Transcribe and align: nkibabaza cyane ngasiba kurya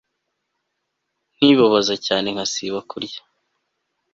nkibabaza 1.35 1.95
cyane 2.05 2.27
ngasiba 2.35 2.79
kurya 2.89 3.21